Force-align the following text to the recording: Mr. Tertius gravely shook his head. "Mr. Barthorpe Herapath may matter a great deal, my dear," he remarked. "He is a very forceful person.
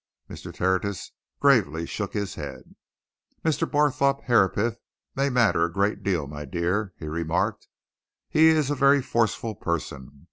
Mr. 0.27 0.51
Tertius 0.51 1.11
gravely 1.39 1.85
shook 1.85 2.13
his 2.13 2.33
head. 2.33 2.73
"Mr. 3.45 3.69
Barthorpe 3.69 4.23
Herapath 4.23 4.79
may 5.15 5.29
matter 5.29 5.63
a 5.63 5.71
great 5.71 6.01
deal, 6.01 6.25
my 6.25 6.43
dear," 6.43 6.91
he 6.97 7.05
remarked. 7.05 7.67
"He 8.27 8.45
is 8.47 8.71
a 8.71 8.75
very 8.75 9.03
forceful 9.03 9.53
person. 9.53 10.19